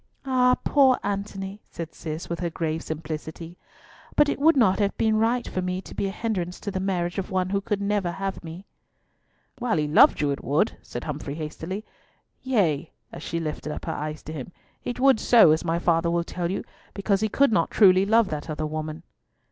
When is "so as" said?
15.19-15.63